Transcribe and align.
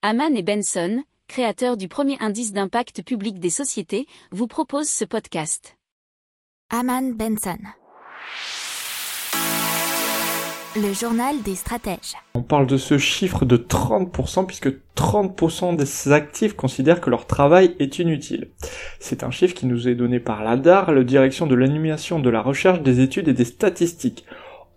Haman 0.00 0.36
et 0.36 0.44
Benson, 0.44 1.02
créateurs 1.26 1.76
du 1.76 1.88
premier 1.88 2.16
indice 2.20 2.52
d'impact 2.52 3.02
public 3.02 3.40
des 3.40 3.50
sociétés, 3.50 4.06
vous 4.30 4.46
proposent 4.46 4.88
ce 4.88 5.04
podcast. 5.04 5.76
Haman 6.70 7.14
Benson. 7.14 7.58
Le 10.76 10.92
journal 10.92 11.42
des 11.42 11.56
stratèges. 11.56 12.14
On 12.34 12.42
parle 12.42 12.68
de 12.68 12.76
ce 12.76 12.96
chiffre 12.96 13.44
de 13.44 13.56
30% 13.56 14.46
puisque 14.46 14.70
30% 14.96 15.74
des 15.74 16.12
actifs 16.12 16.54
considèrent 16.54 17.00
que 17.00 17.10
leur 17.10 17.26
travail 17.26 17.74
est 17.80 17.98
inutile. 17.98 18.52
C'est 19.00 19.24
un 19.24 19.32
chiffre 19.32 19.54
qui 19.54 19.66
nous 19.66 19.88
est 19.88 19.96
donné 19.96 20.20
par 20.20 20.44
l'ADAR, 20.44 20.92
la 20.92 21.02
direction 21.02 21.48
de 21.48 21.56
l'animation 21.56 22.20
de 22.20 22.30
la 22.30 22.40
recherche, 22.40 22.82
des 22.82 23.00
études 23.00 23.26
et 23.26 23.34
des 23.34 23.44
statistiques. 23.44 24.24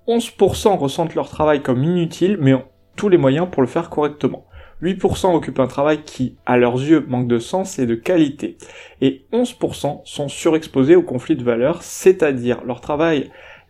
11% 0.07 0.79
ressentent 0.79 1.13
leur 1.13 1.29
travail 1.29 1.61
comme 1.61 1.83
inutile 1.83 2.37
mais 2.41 2.55
ont 2.55 2.65
tous 2.95 3.07
les 3.07 3.17
moyens 3.17 3.47
pour 3.51 3.61
le 3.61 3.67
faire 3.67 3.91
correctement. 3.91 4.47
8% 4.81 5.35
occupent 5.35 5.59
un 5.59 5.67
travail 5.67 6.03
qui, 6.03 6.35
à 6.45 6.57
leurs 6.57 6.75
yeux, 6.75 7.05
manque 7.07 7.27
de 7.27 7.39
sens 7.39 7.79
et 7.79 7.85
de 7.85 7.95
qualité. 7.95 8.57
Et 9.01 9.25
11% 9.31 10.01
sont 10.03 10.27
surexposés 10.27 10.95
au 10.95 11.03
conflit 11.03 11.35
de 11.35 11.43
valeurs, 11.43 11.83
c'est-à-dire 11.83 12.63
leur 12.65 12.81
travail, 12.81 13.29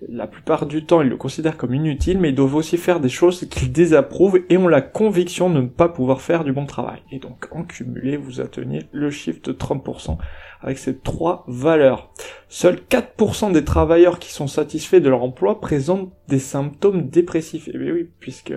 la 0.09 0.25
plupart 0.25 0.65
du 0.65 0.85
temps, 0.85 1.01
ils 1.01 1.09
le 1.09 1.17
considèrent 1.17 1.57
comme 1.57 1.75
inutile, 1.75 2.19
mais 2.19 2.29
ils 2.29 2.35
doivent 2.35 2.55
aussi 2.55 2.77
faire 2.77 2.99
des 2.99 3.09
choses 3.09 3.47
qu'ils 3.49 3.71
désapprouvent 3.71 4.39
et 4.49 4.57
ont 4.57 4.67
la 4.67 4.81
conviction 4.81 5.49
de 5.49 5.61
ne 5.61 5.67
pas 5.67 5.89
pouvoir 5.89 6.21
faire 6.21 6.43
du 6.43 6.53
bon 6.53 6.65
travail. 6.65 7.01
Et 7.11 7.19
donc, 7.19 7.47
en 7.51 7.63
cumulé, 7.63 8.17
vous 8.17 8.41
atteignez 8.41 8.83
le 8.91 9.11
chiffre 9.11 9.41
de 9.43 9.53
30% 9.53 10.17
avec 10.61 10.77
ces 10.77 10.97
trois 10.97 11.43
valeurs. 11.47 12.11
Seuls 12.49 12.79
4% 12.89 13.51
des 13.51 13.63
travailleurs 13.63 14.19
qui 14.19 14.31
sont 14.31 14.47
satisfaits 14.47 14.97
de 14.97 15.09
leur 15.09 15.23
emploi 15.23 15.59
présentent 15.59 16.11
des 16.27 16.39
symptômes 16.39 17.09
dépressifs. 17.09 17.67
Et 17.67 17.77
bien 17.77 17.93
oui, 17.93 18.09
puisque 18.19 18.53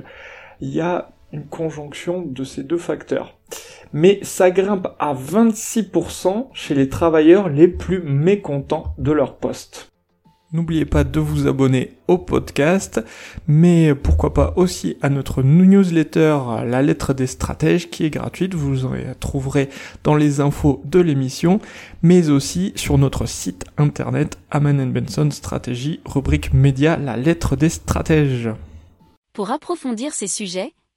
il 0.60 0.70
y 0.70 0.80
a 0.80 1.10
une 1.34 1.44
conjonction 1.44 2.22
de 2.22 2.44
ces 2.44 2.62
deux 2.62 2.78
facteurs. 2.78 3.36
Mais 3.92 4.20
ça 4.22 4.50
grimpe 4.50 4.88
à 4.98 5.14
26% 5.14 6.46
chez 6.52 6.74
les 6.74 6.88
travailleurs 6.88 7.48
les 7.48 7.68
plus 7.68 8.02
mécontents 8.02 8.94
de 8.98 9.12
leur 9.12 9.36
poste. 9.36 9.90
N'oubliez 10.52 10.84
pas 10.84 11.02
de 11.02 11.18
vous 11.18 11.48
abonner 11.48 11.94
au 12.06 12.16
podcast, 12.16 13.04
mais 13.48 13.92
pourquoi 13.92 14.32
pas 14.32 14.52
aussi 14.54 14.96
à 15.02 15.08
notre 15.08 15.42
newsletter 15.42 16.38
La 16.64 16.80
lettre 16.80 17.12
des 17.12 17.26
stratèges 17.26 17.90
qui 17.90 18.04
est 18.04 18.10
gratuite, 18.10 18.54
vous 18.54 18.86
en 18.86 18.92
trouverez 19.18 19.68
dans 20.04 20.14
les 20.14 20.40
infos 20.40 20.80
de 20.84 21.00
l'émission, 21.00 21.58
mais 22.02 22.30
aussi 22.30 22.72
sur 22.76 22.98
notre 22.98 23.26
site 23.26 23.64
internet 23.78 24.38
Aman 24.52 24.92
Benson 24.92 25.28
Stratégie, 25.32 25.98
rubrique 26.04 26.54
média 26.54 26.96
La 26.98 27.16
lettre 27.16 27.56
des 27.56 27.68
stratèges. 27.68 28.50
Pour 29.32 29.50
approfondir 29.50 30.12
ces 30.14 30.28
sujets, 30.28 30.72